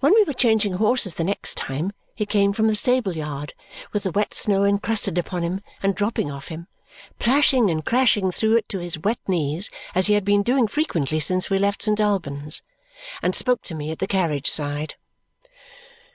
When 0.00 0.14
we 0.14 0.24
were 0.24 0.32
changing 0.32 0.72
horses 0.76 1.16
the 1.16 1.22
next 1.22 1.58
time, 1.58 1.92
he 2.14 2.24
came 2.24 2.54
from 2.54 2.68
the 2.68 2.74
stable 2.74 3.14
yard, 3.18 3.52
with 3.92 4.04
the 4.04 4.10
wet 4.10 4.32
snow 4.32 4.64
encrusted 4.64 5.18
upon 5.18 5.42
him 5.42 5.60
and 5.82 5.94
dropping 5.94 6.30
off 6.30 6.48
him 6.48 6.68
plashing 7.18 7.68
and 7.68 7.84
crashing 7.84 8.30
through 8.30 8.56
it 8.56 8.68
to 8.70 8.78
his 8.78 8.98
wet 8.98 9.18
knees 9.28 9.68
as 9.94 10.06
he 10.06 10.14
had 10.14 10.24
been 10.24 10.42
doing 10.42 10.66
frequently 10.66 11.20
since 11.20 11.50
we 11.50 11.58
left 11.58 11.82
Saint 11.82 12.00
Albans 12.00 12.62
and 13.20 13.34
spoke 13.34 13.62
to 13.64 13.74
me 13.74 13.90
at 13.90 13.98
the 13.98 14.06
carriage 14.06 14.48
side. 14.50 14.94